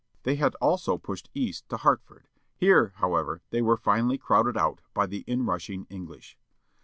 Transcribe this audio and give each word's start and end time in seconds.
They 0.23 0.41
also 0.59 0.97
pushed 0.97 1.29
east 1.35 1.69
to 1.69 1.77
Hartford. 1.77 2.27
Here, 2.55 2.93
however, 2.95 3.43
they 3.51 3.61
were 3.61 3.77
finally 3.77 4.17
crowded 4.17 4.57
out 4.57 4.81
by 4.95 5.05
the 5.05 5.23
inrushing 5.27 5.85
English. 5.91 6.39